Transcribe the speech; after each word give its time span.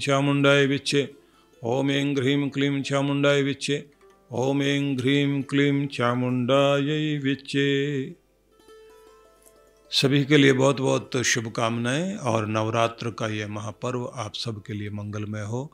चामुंडाय 0.00 0.66
विच्चे 0.66 1.14
ओम 1.64 1.90
ऐं 1.90 2.14
ह्रीं 2.14 2.50
क्लीं 2.50 2.82
चामुंडाय 2.82 3.42
विच्चे 3.42 3.86
ओम 4.32 4.62
ऐं 4.62 4.96
ह्रीं 4.96 5.42
क्लीं 5.42 5.86
चामुंडाय 5.86 7.18
विच्चे 7.18 7.68
सभी 9.92 10.24
के 10.24 10.36
लिए 10.36 10.52
बहुत 10.52 10.80
बहुत 10.80 11.16
शुभकामनाएँ 11.22 12.16
और 12.16 12.46
नवरात्र 12.46 13.10
का 13.10 13.28
यह 13.28 13.48
महापर्व 13.48 14.12
आप 14.16 14.34
सब 14.34 14.62
के 14.62 14.72
लिए 14.72 14.90
मंगलमय 14.90 15.42
हो। 15.42 15.72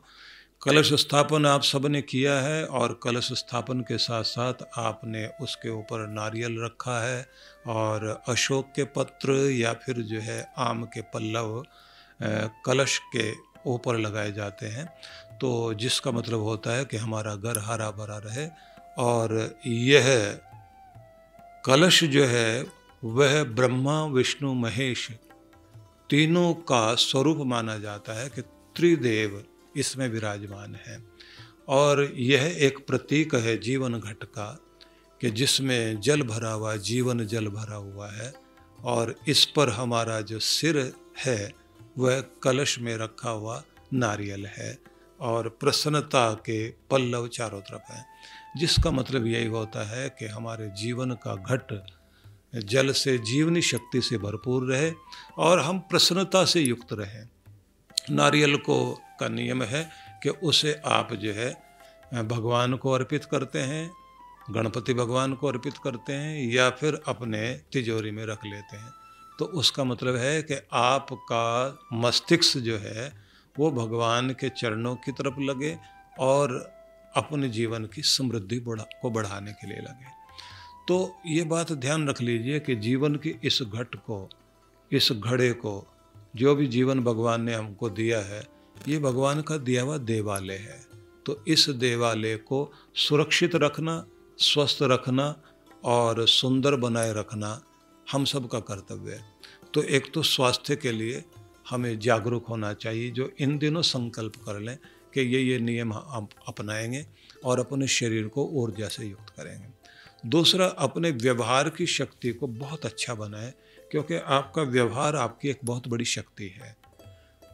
कलश 0.61 0.93
स्थापन 0.93 1.45
आप 1.45 1.63
सबने 1.63 2.01
किया 2.01 2.39
है 2.39 2.65
और 2.65 2.99
कलश 3.03 3.33
स्थापन 3.33 3.81
के 3.81 3.97
साथ 3.97 4.23
साथ 4.23 4.53
आपने 4.77 5.27
उसके 5.41 5.69
ऊपर 5.69 6.07
नारियल 6.07 6.57
रखा 6.63 6.99
है 7.07 7.29
और 7.67 8.23
अशोक 8.27 8.71
के 8.75 8.83
पत्र 8.83 9.31
या 9.51 9.73
फिर 9.73 9.95
जो 9.95 10.19
है 10.19 10.53
आम 10.57 10.83
के 10.83 11.01
पल्लव 11.01 11.63
कलश 12.65 12.97
के 13.15 13.31
ऊपर 13.65 13.97
लगाए 13.97 14.31
जाते 14.31 14.65
हैं। 14.65 14.93
तो 15.37 15.73
जिसका 15.73 16.11
मतलब 16.11 16.39
होता 16.39 16.71
है 16.71 16.85
कि 16.85 16.97
हमारा 16.97 17.35
घर 17.35 17.59
हरा 17.59 17.91
भरा 17.91 18.17
रहे 18.17 18.47
और 18.97 19.55
यह 19.67 20.39
कलश 21.65 22.03
जो 22.03 22.25
है, 22.25 22.65
वह 23.03 23.43
ब्रह्मा, 23.43 24.05
विष्णु, 24.05 24.53
महेश 24.53 25.09
तीनों 26.09 26.53
का 26.53 26.95
स्वरूप 26.95 27.37
माना 27.37 27.77
जाता 27.77 28.13
है 28.13 28.29
कि 28.29 28.41
त्रिदेव 28.41 29.45
इसमें 29.77 30.09
विराजमान 30.09 30.75
है। 30.75 31.03
और 31.67 32.13
यह 32.15 32.55
एक 32.59 32.87
प्रतीक 32.87 33.35
है 33.35 33.57
जीवन 33.57 33.99
घट 33.99 34.23
का 34.23 34.59
कि 35.21 35.29
जिसमें 35.29 36.01
जल 36.01 36.21
भरा 36.21 36.51
हुआ, 36.51 36.75
जीवन 36.75 37.25
जल 37.25 37.47
भरा 37.47 37.75
हुआ 37.75 38.11
है 38.11 38.33
और 38.83 39.15
इस 39.27 39.45
पर 39.45 39.69
हमारा 39.69 40.21
जो 40.21 40.39
सिर 40.39 40.93
है 41.25 41.66
वह 41.97 42.23
कलश 42.43 42.79
में 42.79 42.97
रखा 42.97 43.29
हुआ 43.29 43.63
नारियल 43.93 44.45
है 44.45 44.77
और 45.21 45.49
प्रसन्नता 45.49 46.33
के 46.33 46.69
पल्लव 46.69 47.27
चारों 47.27 47.61
तरफ़ 47.61 47.93
हैं। 47.93 48.05
जिसका 48.57 48.91
मतलब 48.91 49.25
यही 49.25 49.45
होता 49.45 49.89
है 49.89 50.09
कि 50.09 50.25
हमारे 50.25 50.67
जीवन 50.67 51.11
का 51.11 51.35
घट 51.35 51.85
जल 52.55 52.91
से 52.91 53.17
जीवनी 53.17 53.61
शक्ति 53.61 54.01
से 54.01 54.17
भरपूर 54.17 54.73
रहे 54.73 54.91
और 55.37 55.59
हम 55.59 55.79
प्रसन्नता 55.79 56.45
से 56.45 56.61
युक्त 56.61 56.93
रहें। 56.93 57.29
नारियल 58.09 58.55
को 58.55 59.01
का 59.19 59.27
नियम 59.27 59.63
है 59.63 59.89
कि 60.23 60.29
उसे 60.29 60.81
आप 60.85 61.13
जो 61.13 61.33
है, 61.33 61.57
भगवान 62.13 62.75
को 62.75 62.91
अर्पित 62.91 63.25
करते 63.25 63.59
हैं, 63.59 63.91
गणपति 64.51 64.93
भगवान 64.93 65.33
को 65.33 65.47
अर्पित 65.47 65.73
करते 65.83 66.13
हैं 66.13 66.51
या 66.53 66.69
फिर 66.69 67.01
अपने 67.07 67.61
तिजोरी 67.73 68.11
में 68.11 68.25
रख 68.25 68.39
लेते 68.45 68.77
हैं। 68.77 69.06
तो 69.39 69.45
उसका 69.45 69.83
मतलब 69.83 70.15
है 70.15 70.41
कि 70.41 70.53
आपका 70.73 71.79
मस्तिष्क 71.93 72.57
जो 72.57 72.77
है, 72.77 73.13
वो 73.59 73.71
भगवान 73.71 74.29
के 74.29 74.49
चरणों 74.49 74.95
की 74.95 75.11
तरफ़ 75.11 75.39
लगे 75.39 75.77
और 76.19 76.73
अपने 77.15 77.49
जीवन 77.49 77.85
की 77.85 78.01
समृद्धि 78.01 78.59
बढ़ा, 78.59 78.85
को 79.01 79.09
बढ़ाने 79.09 79.51
के 79.51 79.67
लिए 79.67 79.77
लगे। 79.77 80.17
तो 80.87 81.15
ये 81.25 81.43
बात 81.43 81.71
ध्यान 81.71 82.09
रख 82.09 82.21
लीजिए 82.21 82.59
कि 82.59 82.75
जीवन 82.75 83.15
की 83.15 83.39
इस 83.43 83.59
घट 83.61 83.95
को, 83.95 84.29
इस 84.91 85.11
घड़े 85.11 85.53
को, 85.53 85.87
जो 86.35 86.55
भी 86.55 86.67
जीवन 86.67 86.99
भगवान 86.99 87.41
ने 87.41 87.53
हमको 87.53 87.89
दिया 87.89 88.19
है, 88.19 88.47
ये 88.87 88.99
भगवान 88.99 89.41
का 89.41 89.57
दिया 89.57 89.83
हुआ 89.83 89.97
देवालय 89.97 90.55
है। 90.55 90.87
तो 91.25 91.43
इस 91.47 91.69
देवालय 91.69 92.35
को 92.35 92.71
सुरक्षित 92.95 93.55
रखना, 93.55 94.05
स्वस्थ 94.37 94.77
रखना 94.81 95.41
और 95.83 96.27
सुंदर 96.27 96.75
बनाए 96.75 97.13
रखना 97.13 97.61
हम 98.11 98.25
सब 98.25 98.49
का 98.49 98.59
कर्तव्य 98.59 99.11
है। 99.11 99.25
तो 99.73 99.83
एक 99.83 100.13
तो 100.13 100.23
स्वास्थ्य 100.23 100.75
के 100.75 100.91
लिए 100.91 101.23
हमें 101.69 101.99
जागरूक 101.99 102.45
होना 102.47 102.73
चाहिए, 102.73 103.11
जो 103.11 103.31
इन 103.39 103.57
दिनों 103.57 103.81
संकल्प 103.81 104.35
कर 104.35 104.59
लें 104.59 104.77
कि 105.13 105.21
ये 105.21 105.41
ये 105.41 105.59
नियम 105.59 105.93
हम 105.93 106.27
अपनाएँगे 106.47 107.05
और 107.45 107.59
अपने 107.59 107.87
शरीर 107.87 108.27
को 108.27 108.45
ऊर्जा 108.45 108.87
से 108.87 109.05
युक्त 109.05 109.29
करेंगे। 109.29 109.67
दूसरा, 110.25 110.65
अपने 110.65 111.11
व्यवहार 111.11 111.69
की 111.69 111.85
शक्ति 111.85 112.31
को 112.31 112.47
बहुत 112.47 112.85
अच्छा 112.85 113.15
बनाए, 113.15 113.53
क्योंकि 113.91 114.15
आपका 114.15 114.61
व्यवहार 114.61 115.15
आपकी 115.15 115.49
एक 115.49 115.59
बहुत 115.63 115.87
बड़ी 115.87 116.05
शक्ति 116.05 116.47
है। 116.47 116.77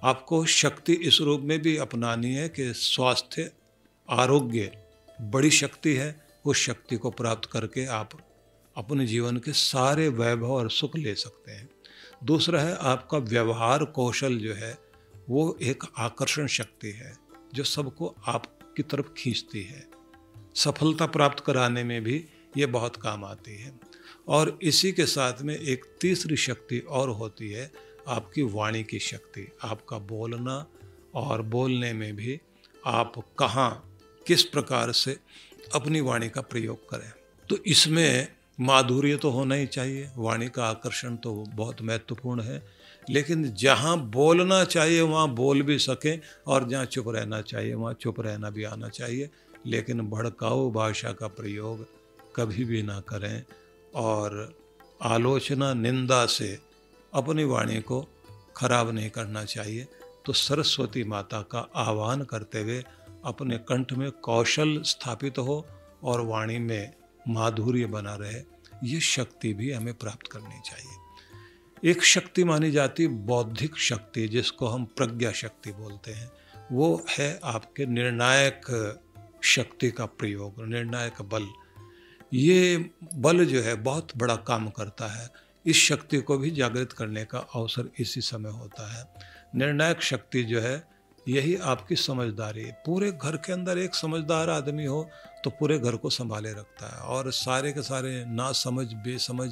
आपको 0.04 0.46
शक्ति 0.46 0.94
इस 0.94 1.22
रूप 1.22 1.42
में 1.42 1.62
भी 1.62 1.78
अपनानी 1.78 2.34
है 2.34 2.50
कि 2.50 2.74
स्वास्थ्य, 2.74 3.52
आरोग्य 4.10 4.84
बड़ी 5.22 5.52
शक्ति 5.52 5.94
है, 5.94 6.28
उस 6.46 6.58
शक्ति 6.58 6.98
को 6.98 7.12
प्राप्त 7.12 7.50
करके 7.52 7.86
आप 7.86 8.10
अपने 8.76 9.06
जीवन 9.06 9.38
के 9.38 9.54
सारे 9.54 10.08
वैभव 10.08 10.52
और 10.52 10.72
सुख 10.72 10.96
ले 10.96 11.16
सकते 11.16 11.52
हैं। 11.52 11.70
दूसरा 12.24 12.62
है, 12.62 12.78
आपका 12.78 13.18
व्यवहार 13.18 13.86
कौशल 13.86 14.38
जो 14.38 14.54
है, 14.54 14.78
वो 15.30 15.58
एक 15.62 15.84
आकर्षण 15.98 16.48
शक्ति 16.48 16.92
है, 16.92 17.18
जो 17.54 17.64
सबको 17.64 18.16
आपकी 18.28 18.84
तरफ़ 18.84 19.14
खींचती 19.18 19.64
है। 19.64 19.88
सफलता 20.56 21.06
प्राप्त 21.06 21.44
कराने 21.44 21.84
में 21.84 22.04
भी 22.04 22.26
ये 22.58 22.66
बहुत 22.66 22.96
काम 22.96 23.26
आती 23.26 23.58
है। 23.58 23.80
और 24.28 24.60
इसी 24.62 24.92
के 24.92 25.06
साथ 25.06 25.34
में 25.42 25.60
एक 25.60 25.86
तीसरी 26.02 26.38
शक्ति 26.38 26.80
और 26.80 27.10
होती 27.10 27.52
है, 27.52 27.72
आपकी 28.08 28.42
वाणी 28.42 28.84
की 28.84 29.00
शक्ति। 29.00 29.52
आपका 29.64 29.98
बोलना 29.98 30.68
और 31.16 31.42
बोलने 31.42 31.94
में 31.94 32.16
भी 32.16 32.42
आप 32.86 33.14
कहाँ, 33.40 33.98
किस 34.28 34.44
प्रकार 34.44 34.92
से 34.92 35.20
अपनी 35.76 36.02
वाणी 36.02 36.30
का 36.30 36.42
प्रयोग 36.42 36.90
करें। 36.90 37.12
तो 37.50 37.58
इसमें 37.58 38.28
माधुर्य 38.60 39.16
तो 39.16 39.30
होना 39.30 39.56
ही 39.56 39.66
चाहिए, 39.66 40.12
वाणी 40.18 40.50
का 40.50 40.66
आकर्षण 40.66 41.16
तो 41.16 41.34
बहुत 41.34 41.82
महत्वपूर्ण 41.82 42.42
है। 42.42 42.64
लेकिन 43.10 43.54
जहाँ 43.54 44.00
बोलना 44.00 44.64
चाहिए, 44.64 45.02
वहाँ 45.02 45.28
बोल 45.30 45.62
भी 45.62 45.80
सकें 45.80 46.20
और 46.48 46.70
जहाँ 46.70 46.86
चुप 46.86 47.06
रहना 47.08 47.42
चाहिए, 47.42 47.74
वहाँ 47.74 47.94
चुप 47.94 48.20
रहना 48.20 48.50
भी 48.50 48.64
आना 48.64 48.90
चाहिए। 48.90 49.30
लेकिन 49.66 50.02
भड़काऊ 50.02 50.72
भाषा 50.72 51.12
का 51.12 51.28
प्रयोग 51.28 51.88
कभी 52.36 52.64
भी 52.64 52.84
ना 52.84 53.00
करें 53.00 53.44
और 53.96 54.56
आलोचना, 55.02 55.74
निंदा 55.74 56.26
से 56.26 56.60
अपनी 57.14 57.44
वाणी 57.44 57.82
को 57.82 58.08
खराब 58.56 58.90
नहीं 58.90 59.10
करना 59.10 59.44
चाहिए। 59.46 59.88
तो 60.26 60.34
सरस्वती 60.34 61.04
माता 61.04 61.42
का 61.42 61.70
आह्वान 61.76 62.22
करते 62.22 62.62
हुए 62.62 62.84
अपने 63.26 63.58
कंठ 63.58 63.94
में 63.94 64.12
कौशल 64.12 64.82
स्थापित 64.82 65.38
हो 65.38 65.66
और 66.04 66.22
वाणी 66.22 66.58
में 66.58 66.94
माधुर्य 67.28 67.86
बना 67.86 68.16
रहे, 68.16 68.42
ये 68.84 69.00
शक्ति 69.00 69.54
भी 69.54 69.72
हमें 69.72 69.94
प्राप्त 69.94 70.32
करनी 70.32 70.62
चाहिए। 70.66 71.00
एक 71.92 72.04
शक्ति 72.04 72.44
मानी 72.44 72.72
जाती 72.72 73.08
बौद्धिक 73.08 73.78
शक्ति, 73.78 74.28
जिसको 74.28 74.68
हम 74.68 74.86
प्रज्ञा 74.86 75.32
शक्ति 75.32 75.72
बोलते 75.72 76.12
हैं, 76.12 76.32
वो 76.72 77.06
है 77.10 77.40
आपके 77.44 77.86
निर्णायक 77.86 78.62
शक्ति 79.44 79.92
का 79.92 80.06
प्रयोग, 80.06 80.66
निर्णायक 80.66 81.22
बल। 81.22 81.48
ये 82.34 82.90
बल 83.14 83.46
जो 83.46 83.62
है 83.62 83.76
बहुत 83.76 84.18
बड़ा 84.18 84.36
काम 84.36 84.70
करता 84.70 85.08
है। 85.08 85.30
इस 85.66 85.76
शक्ति 85.76 86.22
को 86.22 86.38
भी 86.38 86.52
जागृत 86.52 86.92
करने 86.92 87.26
का 87.26 87.40
अवसर 87.40 87.90
इसी 88.00 88.22
समय 88.22 88.50
होता 88.50 89.00
है। 89.00 89.14
निर्णायक 89.56 90.02
शक्ति 90.02 90.44
जो 90.44 90.62
है 90.62 90.93
यही 91.28 91.56
आपकी 91.56 91.96
समझदारी 91.96 92.64
है। 92.64 92.72
पूरे 92.86 93.12
घर 93.14 93.36
के 93.38 93.54
अंदर 93.54 93.78
एक 93.78 93.96
समझदार 93.96 94.50
आदमी 94.50 94.86
हो 94.86 95.08
तो 95.44 95.50
पूरे 95.50 95.78
घर 95.80 95.96
को 95.96 96.10
संभाले 96.10 96.52
रखता 96.52 96.88
है। 96.88 97.02
और 97.08 97.32
सारे 97.32 97.72
के 97.72 97.82
सारे 97.82 98.24
ना 98.26 98.52
समझ 98.54 98.86
बेसमझ, 98.96 99.50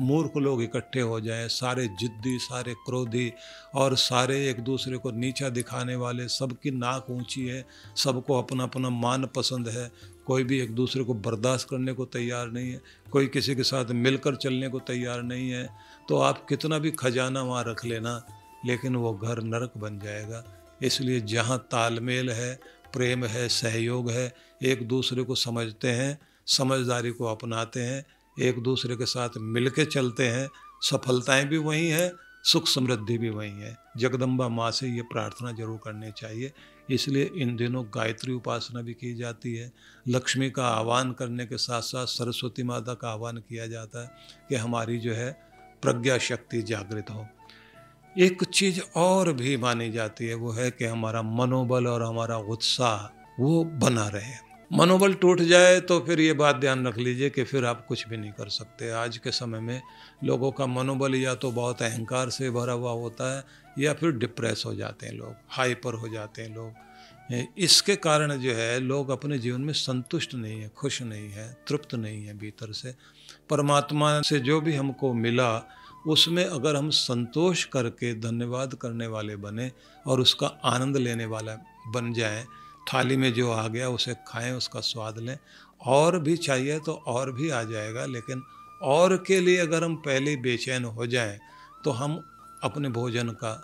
मूर्ख 0.00 0.36
लोग 0.36 0.62
इकट्ठे 0.62 1.00
हो 1.00 1.20
जाएँ। 1.20 1.48
सारे 1.48 1.86
जिद्दी, 1.90 2.38
सारे 2.38 2.74
क्रोधी 2.76 3.32
और 3.74 3.96
सारे 3.96 4.36
एक 4.50 4.60
दूसरे 4.60 4.98
को 4.98 5.10
नीचा 5.10 5.48
दिखाने 5.48 5.96
वाले। 5.96 6.28
सबकी 6.28 6.70
नाक 6.70 7.10
ऊँची 7.10 7.46
है, 7.46 7.64
सबको 7.96 8.38
अपना 8.38 8.64
अपना 8.64 8.90
मान 8.90 9.26
पसंद 9.26 9.68
है। 9.68 9.90
कोई 10.26 10.44
भी 10.44 10.60
एक 10.60 10.74
दूसरे 10.74 11.04
को 11.04 11.14
बर्दाश्त 11.16 11.68
करने 11.68 11.92
को 11.92 12.04
तैयार 12.06 12.50
नहीं 12.50 12.70
है। 12.72 12.80
कोई 13.12 13.26
किसी 13.26 13.54
के 13.54 13.62
साथ 13.62 13.90
मिलकर 13.92 14.36
चलने 14.36 14.68
को 14.68 14.78
तैयार 14.80 15.22
नहीं 15.22 15.50
है। 15.50 15.68
तो 16.08 16.18
आप 16.20 16.46
कितना 16.48 16.78
भी 16.78 16.90
खजाना 16.90 17.42
वहाँ 17.42 17.64
रख 17.66 17.84
लेना, 17.84 18.20
लेकिन 18.66 18.96
वो 18.96 19.12
घर 19.14 19.42
नरक 19.42 19.72
बन 19.76 19.98
जाएगा। 19.98 20.44
इसलिए 20.82 21.20
जहाँ 21.20 21.68
तालमेल 21.70 22.30
है, 22.30 22.60
प्रेम 22.92 23.24
है, 23.24 23.48
सहयोग 23.48 24.10
है, 24.10 24.34
एक 24.62 24.88
दूसरे 24.88 25.22
को 25.22 25.34
समझते 25.34 25.88
हैं, 25.88 26.18
समझदारी 26.46 27.10
को 27.10 27.24
अपनाते 27.24 27.80
हैं, 27.80 28.06
एक 28.40 28.58
दूसरे 28.58 28.96
के 28.96 29.06
साथ 29.06 29.28
मिल 29.38 29.70
के 29.70 29.84
चलते 29.84 30.28
हैं, 30.28 30.48
सफलताएँ 30.82 31.44
भी 31.44 31.56
वही 31.56 31.88
हैं, 31.88 32.12
सुख 32.44 32.68
समृद्धि 32.68 33.18
भी 33.18 33.30
वही 33.30 33.50
है। 33.50 33.78
जगदम्बा 33.96 34.48
माँ 34.48 34.70
से 34.70 34.88
ये 34.88 35.02
प्रार्थना 35.02 35.52
ज़रूर 35.52 35.80
करनी 35.84 36.12
चाहिए। 36.12 36.52
इसलिए 36.90 37.30
इन 37.36 37.56
दिनों 37.56 37.84
गायत्री 37.84 38.32
उपासना 38.32 38.82
भी 38.82 38.94
की 38.94 39.14
जाती 39.14 39.54
है। 39.56 39.72
लक्ष्मी 40.08 40.50
का 40.50 40.66
आह्वान 40.66 41.12
करने 41.12 41.46
के 41.46 41.56
साथ 41.56 41.82
साथ 41.82 42.06
सरस्वती 42.06 42.62
माता 42.62 42.94
का 42.94 43.08
आह्वान 43.08 43.36
किया 43.36 43.66
जाता 43.66 44.02
है 44.02 44.10
कि 44.48 44.54
हमारी 44.54 44.98
जो 44.98 45.12
है 45.12 45.32
प्रज्ञा 45.82 46.18
शक्ति 46.18 46.62
जागृत 46.62 47.10
हो। 47.10 47.26
एक 48.16 48.42
चीज़ 48.44 48.80
और 48.96 49.32
भी 49.32 49.56
मानी 49.56 49.90
जाती 49.90 50.26
है, 50.26 50.34
वो 50.34 50.50
है 50.52 50.70
कि 50.70 50.84
हमारा 50.84 51.22
मनोबल 51.22 51.86
और 51.86 52.02
हमारा 52.02 52.36
उत्साह, 52.36 53.06
वो 53.40 53.62
बना 53.64 54.06
रहे। 54.08 54.34
मनोबल 54.70 55.14
टूट 55.14 55.40
जाए 55.40 55.80
तो 55.80 55.98
फिर 56.00 56.20
ये 56.20 56.32
बात 56.32 56.56
ध्यान 56.56 56.86
रख 56.86 56.98
लीजिए 56.98 57.30
कि 57.30 57.44
फिर 57.44 57.64
आप 57.64 57.84
कुछ 57.86 58.06
भी 58.08 58.16
नहीं 58.16 58.32
कर 58.32 58.48
सकते। 58.48 58.90
आज 58.90 59.16
के 59.18 59.30
समय 59.30 59.60
में 59.60 59.80
लोगों 60.24 60.50
का 60.52 60.66
मनोबल 60.66 61.14
या 61.14 61.34
तो 61.34 61.50
बहुत 61.50 61.82
अहंकार 61.82 62.30
से 62.30 62.50
भरा 62.50 62.72
हुआ 62.72 62.92
होता 62.92 63.36
है, 63.36 63.44
या 63.78 63.92
फिर 63.94 64.12
डिप्रेस 64.12 64.62
हो 64.66 64.74
जाते 64.74 65.06
हैं 65.06 65.14
लोग, 65.14 65.34
हाइपर 65.48 65.94
हो 65.94 66.08
जाते 66.08 66.42
हैं 66.42 66.54
लोग। 66.54 67.50
इसके 67.58 67.96
कारण 67.96 68.36
जो 68.38 68.54
है, 68.54 68.78
लोग 68.80 69.10
अपने 69.10 69.38
जीवन 69.38 69.60
में 69.60 69.72
संतुष्ट 69.72 70.34
नहीं 70.34 70.60
है, 70.60 70.70
खुश 70.76 71.02
नहीं 71.02 71.30
है, 71.30 71.52
तृप्त 71.68 71.94
नहीं 71.94 72.24
है 72.24 72.38
भीतर 72.38 72.72
से। 72.72 72.94
परमात्मा 73.50 74.20
से 74.22 74.40
जो 74.40 74.60
भी 74.60 74.74
हमको 74.74 75.12
मिला 75.14 75.56
उसमें 76.06 76.44
अगर 76.44 76.76
हम 76.76 76.88
संतोष 76.90 77.64
करके 77.64 78.14
धन्यवाद 78.20 78.74
करने 78.74 79.06
वाले 79.06 79.36
बने 79.36 79.70
और 80.06 80.20
उसका 80.20 80.46
आनंद 80.64 80.96
लेने 80.96 81.26
वाला 81.26 81.54
बन 81.94 82.12
जाएँ, 82.12 82.44
थाली 82.86 83.16
में 83.16 83.32
जो 83.32 83.50
आ 83.52 83.66
गया 83.68 83.88
उसे 83.88 84.14
खाएँ, 84.28 84.52
उसका 84.52 84.80
स्वाद 84.80 85.18
लें, 85.18 85.38
और 85.80 86.18
भी 86.18 86.36
चाहिए 86.36 86.78
तो 86.78 86.92
और 87.06 87.32
भी 87.32 87.50
आ 87.50 87.62
जाएगा, 87.62 88.04
लेकिन 88.06 88.42
और 88.82 89.16
के 89.16 89.40
लिए 89.40 89.58
अगर 89.58 89.84
हम 89.84 89.96
पहले 89.96 90.36
बेचैन 90.36 90.84
हो 90.84 91.06
जाएँ 91.06 91.38
तो 91.84 91.90
हम 91.90 92.22
अपने 92.62 92.88
भोजन 92.88 93.28
का 93.34 93.62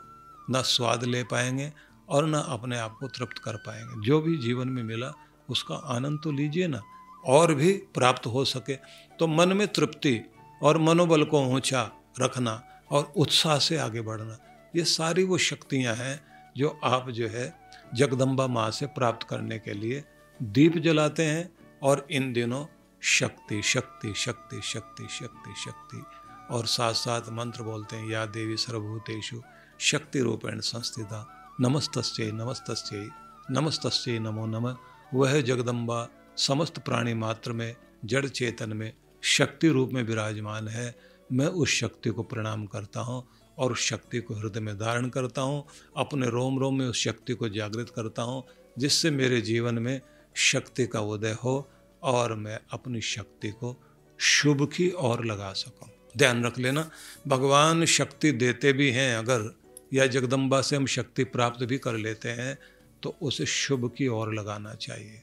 न 0.51 0.63
स्वाद 0.63 1.05
ले 1.05 1.23
पाएँगे 1.25 1.73
और 2.09 2.27
न 2.27 2.35
अपने 2.35 2.79
आप 2.79 2.97
को 3.01 3.09
तृप्त 3.09 3.39
कर 3.39 3.57
पाएँगे। 3.57 4.07
जो 4.07 4.21
भी 4.21 4.37
जीवन 4.39 4.69
में 4.69 4.83
मिला, 4.83 5.13
उसका 5.49 5.75
आनंद 5.75 6.21
तो 6.25 6.33
लीजिए 6.33 6.67
ना, 6.67 6.81
और 7.25 7.55
भी 7.55 7.73
प्राप्त 7.95 8.27
हो 8.27 8.45
सके। 8.45 8.75
तो 9.19 9.27
मन 9.27 9.53
में 9.53 9.67
तृप्ति 9.69 10.21
और 10.61 10.79
मनोबल 10.79 11.25
को 11.25 11.41
ऊँचा 11.47 11.91
रखना 12.21 12.63
और 12.91 13.13
उत्साह 13.17 13.59
से 13.59 13.77
आगे 13.77 14.01
बढ़ना। 14.01 14.39
ये 14.77 14.85
सारी 14.85 15.25
वो 15.25 15.39
शक्तियाँ 15.39 15.95
हैं 15.95 16.21
जो 16.57 16.69
आप 16.85 17.11
जो 17.11 17.29
है 17.29 17.53
जगदम्बा 17.95 18.47
माँ 18.47 18.71
से 18.71 18.87
प्राप्त 18.87 19.27
करने 19.29 19.59
के 19.59 19.73
लिए 19.73 20.05
दीप 20.43 20.77
जलाते 20.79 21.25
हैं 21.25 21.51
और 21.83 22.07
इन 22.11 22.33
दिनों 22.33 22.65
शक्ति 23.03 23.63
शक्ति 23.63 24.13
शक्ति 24.17 24.61
शक्ति 24.65 25.07
शक्ति 25.11 25.55
शक्ति 25.65 26.03
और 26.51 26.67
साथ 26.67 26.93
साथ 26.93 27.21
मंत्र 27.21 27.63
बोलते 27.63 27.97
हैं, 27.97 28.09
या 28.11 28.27
देवी 28.27 28.57
सर्वभूतेषु 28.57 29.43
शक्ति 29.81 30.21
रूपेण 30.21 30.61
संस्थिता। 30.61 31.21
नमस्तस्ये 31.61 32.31
नमस्तस्ये 32.33 33.09
नमस्तस्ये 33.51 34.19
नमो 34.19 34.47
नमः। 34.47 34.77
वह 35.15 35.41
जगदम्बा 35.41 36.09
समस्त 36.37 36.79
प्राणी 36.79 37.15
मात्र 37.15 37.53
में, 37.53 37.77
जड़ 38.05 38.27
चेतन 38.27 38.73
में 38.73 38.93
शक्ति 39.23 39.69
रूप 39.69 39.91
में 39.93 40.03
विराजमान 40.03 40.69
है। 40.69 40.95
मैं 41.33 41.47
उस 41.47 41.69
शक्ति 41.71 42.11
को 42.11 42.23
प्रणाम 42.23 42.67
करता 42.67 43.01
हूँ 43.01 43.23
और 43.59 43.73
उस 43.73 43.81
शक्ति 43.81 44.21
को 44.21 44.35
हृदय 44.35 44.61
में 44.61 44.77
धारण 44.79 45.09
करता 45.09 45.43
हूँ, 45.43 45.65
अपने 45.97 46.27
रोम 46.27 46.59
रोम 46.59 46.79
में 46.79 46.87
उस 46.87 47.03
शक्ति 47.05 47.35
को 47.35 47.49
जागृत 47.49 47.91
करता 47.91 48.23
हूँ, 48.23 48.43
जिससे 48.79 49.11
मेरे 49.11 49.41
जीवन 49.41 49.79
में 49.79 50.01
शक्ति 50.37 50.87
का 50.87 51.01
उदय 51.01 51.37
हो 51.45 51.69
और 52.03 52.35
मैं 52.35 52.59
अपनी 52.73 53.01
शक्ति 53.01 53.51
को 53.51 53.77
शुभ 54.19 54.65
की 54.67 54.91
ओर 54.91 55.25
लगा 55.25 55.53
सकूँ। 55.53 55.89
ध्यान 56.17 56.45
रख 56.45 56.59
लेना, 56.59 56.91
भगवान 57.29 57.85
शक्ति 57.85 58.33
देते 58.33 58.73
भी 58.73 58.91
हैं, 58.91 59.17
अगर 59.17 59.55
या 59.93 60.07
जगदम्बा 60.07 60.61
से 60.61 60.77
हम 60.77 60.87
शक्ति 60.87 61.25
प्राप्त 61.27 61.65
भी 61.65 61.79
कर 61.79 61.97
लेते 61.97 62.29
हैं 62.31 62.57
तो 63.03 63.15
उसे 63.23 63.47
शुभ 63.47 63.91
की 63.97 64.07
ओर 64.09 64.33
लगाना 64.35 64.75
चाहिए। 64.75 65.23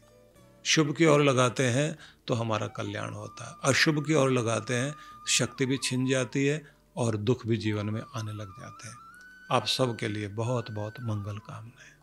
शुभ 0.65 0.95
की 0.95 1.05
ओर 1.05 1.23
लगाते 1.23 1.63
हैं 1.63 1.97
तो 2.27 2.33
हमारा 2.33 2.67
कल्याण 2.67 3.13
होता 3.13 3.49
है। 3.49 3.71
अशुभ 3.71 4.05
की 4.05 4.13
ओर 4.13 4.31
लगाते 4.31 4.75
हैं 4.75 4.95
शक्ति 5.27 5.65
भी 5.65 5.77
छिन 5.83 6.05
जाती 6.05 6.45
है 6.45 6.61
और 6.97 7.17
दुख 7.17 7.47
भी 7.47 7.57
जीवन 7.57 7.85
में 7.85 8.01
आने 8.15 8.33
लग 8.33 8.49
जाते 8.61 8.87
हैं। 8.87 8.95
आप 9.51 9.65
सबके 9.65 10.07
लिए 10.07 10.27
बहुत 10.27 10.71
बहुत 10.71 10.93
मंगल 11.01 11.37
कामनाएँ। 11.37 11.94